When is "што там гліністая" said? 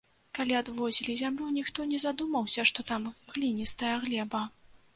2.73-3.95